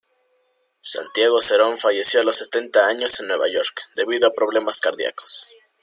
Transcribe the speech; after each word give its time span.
Santiago 0.81 1.39
Cerón 1.39 1.77
falleció 1.77 2.21
a 2.21 2.23
los 2.23 2.37
setenta 2.37 2.87
años 2.87 3.19
en 3.19 3.27
Nueva 3.27 3.47
York 3.47 3.81
debido 3.95 4.27
a 4.29 4.33
problemas 4.33 4.79
cardíacos. 4.79 5.51